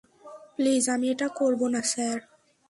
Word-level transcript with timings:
Please, 0.55 0.83
আমি 0.89 1.07
এটা 1.09 1.27
করব 1.39 1.61
না, 1.67 1.81
স্যার। 1.83 2.19